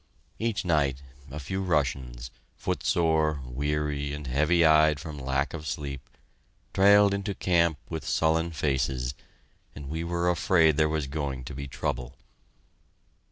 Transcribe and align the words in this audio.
Each 0.39 0.65
night, 0.65 1.03
a 1.29 1.37
few 1.39 1.61
Russians, 1.61 2.31
footsore, 2.55 3.39
weary, 3.45 4.13
and 4.13 4.25
heavy 4.25 4.65
eyed 4.65 4.99
from 4.99 5.19
lack 5.19 5.53
of 5.53 5.67
sleep, 5.67 6.01
trailed 6.73 7.13
into 7.13 7.35
camp 7.35 7.77
with 7.87 8.03
sullen 8.03 8.49
faces, 8.49 9.13
and 9.75 9.89
we 9.89 10.03
were 10.03 10.31
afraid 10.31 10.75
there 10.75 10.89
was 10.89 11.05
going 11.05 11.43
to 11.43 11.53
be 11.53 11.67
trouble. 11.67 12.15